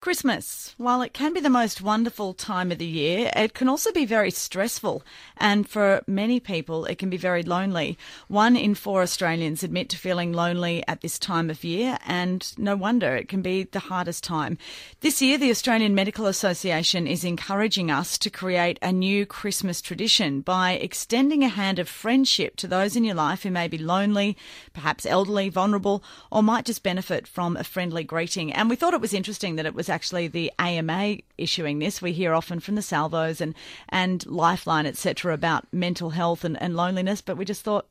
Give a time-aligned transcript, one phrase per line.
[0.00, 3.92] Christmas, while it can be the most wonderful time of the year, it can also
[3.92, 5.02] be very stressful.
[5.36, 7.98] And for many people, it can be very lonely.
[8.26, 12.76] One in four Australians admit to feeling lonely at this time of year, and no
[12.76, 14.56] wonder it can be the hardest time.
[15.00, 20.40] This year, the Australian Medical Association is encouraging us to create a new Christmas tradition
[20.40, 24.34] by extending a hand of friendship to those in your life who may be lonely,
[24.72, 28.50] perhaps elderly, vulnerable, or might just benefit from a friendly greeting.
[28.50, 32.00] And we thought it was interesting that it was actually the AMA issuing this.
[32.00, 33.54] We hear often from the Salvos and,
[33.88, 37.86] and Lifeline, etc., about mental health and, and loneliness, but we just thought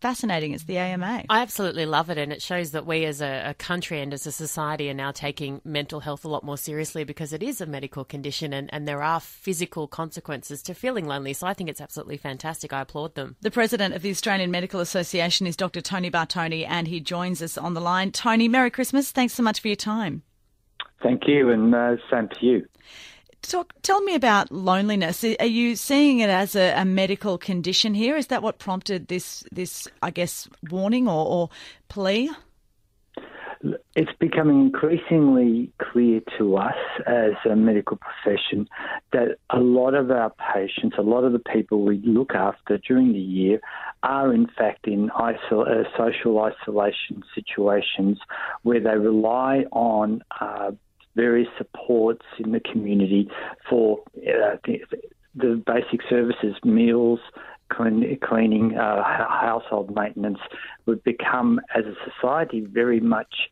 [0.00, 0.52] fascinating.
[0.52, 1.24] It's the AMA.
[1.28, 4.26] I absolutely love it, and it shows that we as a, a, country and as
[4.26, 7.66] a society are now taking mental health a lot more seriously because it is a
[7.66, 11.32] medical condition and, and there are physical consequences to feeling lonely.
[11.32, 12.72] So I think it's absolutely fantastic.
[12.72, 13.36] I applaud them.
[13.40, 15.80] The president of the Australian Medical Association is Dr.
[15.80, 18.12] Tony Bartone, and he joins us on the line.
[18.12, 19.10] Tony, Merry Christmas.
[19.10, 20.22] Thanks so much for your time.
[21.02, 22.66] Thank you, and uh, same to you.
[23.42, 25.22] Talk, tell me about loneliness.
[25.22, 28.16] Are you seeing it as a, a, medical condition here?
[28.16, 31.50] Is that what prompted this, this I guess, warning or, or
[31.88, 32.30] plea?
[33.94, 36.74] It's becoming increasingly clear to us
[37.06, 38.68] as a medical profession
[39.12, 43.12] that a lot of our patients, a lot of the people we look after during
[43.12, 43.60] the year,
[44.02, 48.18] are in fact in isol- uh, social isolation situations
[48.62, 50.72] where they rely on uh,
[51.16, 53.28] various supports in the community
[53.68, 54.78] for uh, the,
[55.34, 57.18] the, basic services, meals,
[57.72, 60.38] clean, cleaning, uh, household maintenance,
[60.84, 63.48] would become, as a society, very much,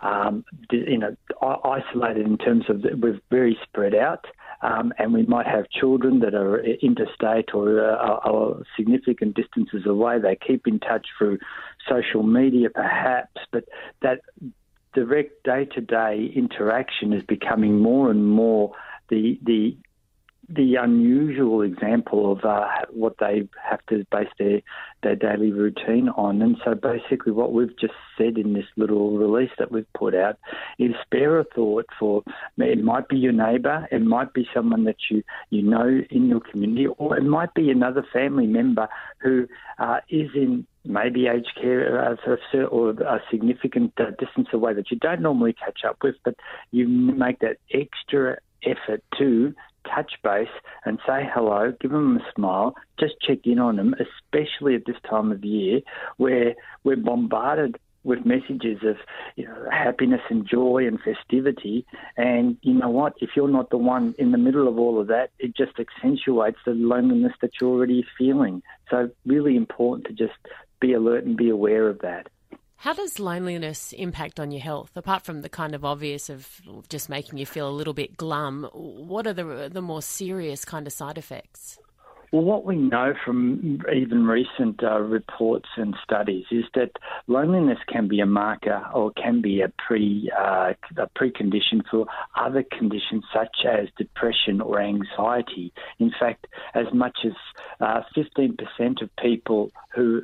[0.00, 1.16] um, you know,
[1.64, 4.26] isolated in terms of the, we're very spread out.
[4.62, 10.18] Um, and we might have children that are interstate or uh, are significant distances away.
[10.18, 11.38] They keep in touch through
[11.86, 13.64] social media, perhaps, but
[14.00, 14.20] that
[14.94, 18.72] direct day to day interaction is becoming more and more
[19.08, 19.76] the the
[20.48, 24.60] the unusual example of uh, what they have to base their,
[25.02, 26.42] their daily routine on.
[26.42, 30.36] And so basically, what we've just said in this little release that we've put out
[30.78, 32.22] is spare a thought for
[32.58, 36.40] it might be your neighbour, it might be someone that you, you know in your
[36.40, 38.88] community, or it might be another family member
[39.18, 39.46] who
[39.78, 42.14] uh, is in maybe aged care
[42.70, 46.34] or a significant uh, distance away that you don't normally catch up with, but
[46.70, 49.54] you make that extra effort to
[49.92, 50.48] touch base
[50.84, 54.96] and say hello, give them a smile, just check in on them, especially at this
[55.08, 55.80] time of year
[56.16, 58.96] where we're bombarded with messages of
[59.34, 61.86] you know, happiness and joy and festivity.
[62.16, 63.14] And you know what?
[63.20, 66.58] If you're not the one in the middle of all of that, it just accentuates
[66.64, 68.62] the loneliness that you're already feeling.
[68.90, 70.38] So, really important to just
[70.80, 72.28] be alert and be aware of that.
[72.76, 74.96] How does loneliness impact on your health?
[74.96, 78.68] Apart from the kind of obvious of just making you feel a little bit glum,
[78.74, 81.78] what are the the more serious kind of side effects?
[82.34, 86.90] Well, what we know from even recent uh, reports and studies is that
[87.28, 92.64] loneliness can be a marker or can be a pre uh, a precondition for other
[92.76, 95.72] conditions such as depression or anxiety.
[96.00, 97.34] In fact, as much as
[97.80, 100.22] uh, 15% of people who,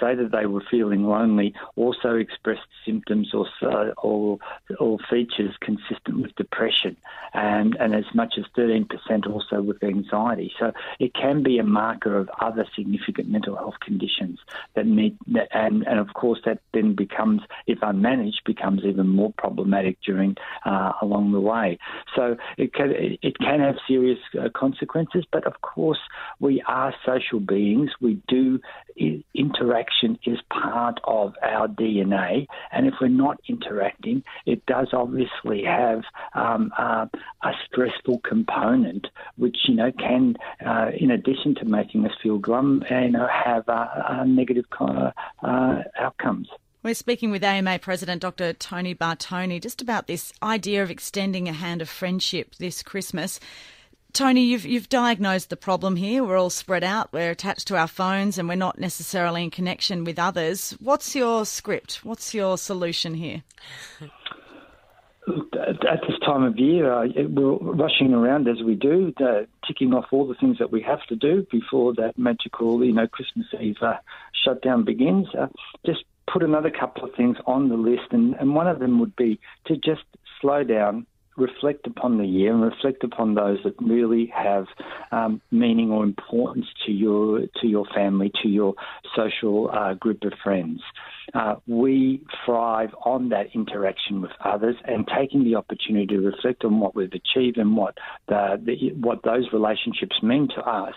[0.00, 3.46] say that they were feeling lonely also expressed symptoms or,
[3.98, 4.38] or,
[4.78, 6.96] or features consistent with depression,
[7.34, 8.86] and, and as much as 13%
[9.30, 10.52] also with anxiety.
[10.58, 14.38] So it can be a marker of other significant mental health conditions
[14.74, 15.16] that need,
[15.52, 20.92] and, and of course that then becomes, if unmanaged, becomes even more problematic during uh,
[21.02, 21.78] along the way.
[22.14, 22.92] So it can,
[23.22, 26.00] it can have serious uh, consequences, but of course
[26.40, 27.90] we are social beings.
[28.00, 28.60] We do
[29.34, 36.02] interaction is part of our DNA, and if we're not interacting, it does obviously have
[36.34, 37.06] um, uh,
[37.42, 39.06] a stressful component,
[39.36, 43.68] which you know can, uh, in addition to making us feel glum, you know, have
[43.68, 45.10] uh, negative uh,
[45.98, 46.48] outcomes.
[46.82, 48.52] We're speaking with AMA President Dr.
[48.52, 53.40] Tony Bartone just about this idea of extending a hand of friendship this Christmas.
[54.16, 56.24] Tony, you've you've diagnosed the problem here.
[56.24, 57.12] We're all spread out.
[57.12, 60.74] We're attached to our phones, and we're not necessarily in connection with others.
[60.80, 62.02] What's your script?
[62.02, 63.42] What's your solution here?
[65.28, 70.06] At this time of year, uh, we're rushing around as we do, uh, ticking off
[70.12, 73.76] all the things that we have to do before that magical, you know, Christmas Eve
[73.82, 73.96] uh,
[74.46, 75.26] shutdown begins.
[75.38, 75.48] Uh,
[75.84, 79.14] just put another couple of things on the list, and, and one of them would
[79.14, 80.04] be to just
[80.40, 84.66] slow down, reflect upon the year and reflect upon those that really have
[85.12, 88.74] um, meaning or importance to your to your family, to your
[89.14, 90.80] social uh, group of friends.
[91.34, 96.78] Uh, we thrive on that interaction with others and taking the opportunity to reflect on
[96.78, 97.98] what we've achieved and what
[98.28, 100.94] the, the, what those relationships mean to us,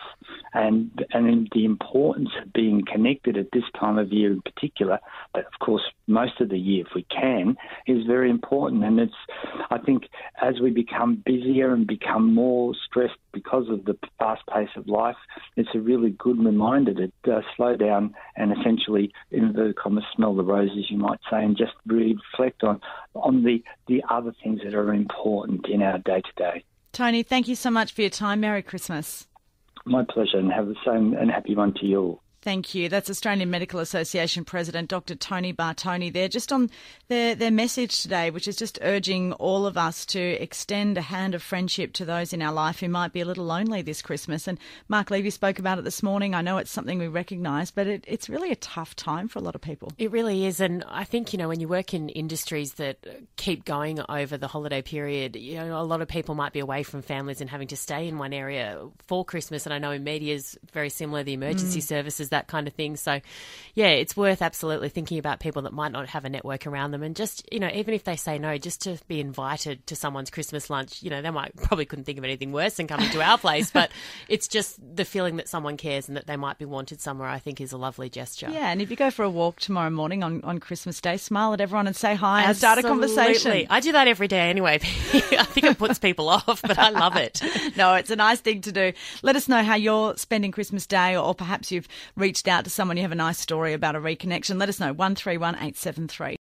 [0.54, 5.00] and and the importance of being connected at this time of year in particular.
[5.34, 7.58] But of course, most of the year, if we can,
[7.88, 8.84] is very important.
[8.84, 9.14] And it's
[9.70, 10.04] I think
[10.42, 15.16] as we become busier and become more stressed because of the fast pace of life,
[15.56, 20.36] it's a really good reminder to uh, slow down and essentially, in inverted commas, smell
[20.36, 22.82] the roses, you might say, and just really reflect on
[23.16, 26.64] on the the other things that are important in our day to day.
[26.92, 28.40] Tony, thank you so much for your time.
[28.40, 29.28] Merry Christmas.
[29.86, 32.24] My pleasure, and have the same and happy one to you all.
[32.42, 32.88] Thank you.
[32.88, 35.16] That's Australian Medical Association President Dr.
[35.16, 36.70] Tony Bartone there, just on
[37.10, 41.36] their, their message today, which is just urging all of us to extend a hand
[41.36, 44.48] of friendship to those in our life who might be a little lonely this Christmas.
[44.48, 44.58] And
[44.88, 46.34] Mark Levy spoke about it this morning.
[46.34, 49.42] I know it's something we recognise, but it, it's really a tough time for a
[49.42, 49.92] lot of people.
[49.98, 50.62] It really is.
[50.62, 54.48] And I think, you know, when you work in industries that keep going over the
[54.48, 57.68] holiday period, you know, a lot of people might be away from families and having
[57.68, 59.66] to stay in one area for Christmas.
[59.66, 61.84] And I know in media is very similar, the emergency mm.
[61.84, 62.96] services that kind of thing.
[62.96, 63.20] So,
[63.74, 67.04] yeah, it's worth absolutely thinking about people that might not have a network around them,
[67.04, 70.30] and just you know, even if they say no, just to be invited to someone's
[70.30, 71.02] Christmas lunch.
[71.04, 73.72] You know, they might probably couldn't think of anything worse than coming to our place,
[73.72, 73.92] but
[74.28, 77.30] it's just the feeling that someone cares and that they might be wanted somewhere.
[77.30, 78.50] I think is a lovely gesture.
[78.50, 81.54] Yeah, and if you go for a walk tomorrow morning on on Christmas Day, smile
[81.54, 83.68] at everyone and say hi and start a conversation.
[83.70, 84.76] I do that every day anyway.
[84.84, 87.42] I think it puts people off, but I love it.
[87.78, 88.94] no, it's a nice thing to do.
[89.22, 91.88] Let us know how you're spending Christmas Day, or perhaps you've
[92.20, 94.94] reached out to someone you have a nice story about a reconnection, let us know.
[94.94, 96.38] 131873.